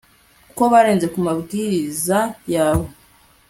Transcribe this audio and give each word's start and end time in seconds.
kuko 0.47 0.63
barenze 0.73 1.05
ku 1.13 1.19
mabwiriza 1.27 2.19
yawe 2.53 2.87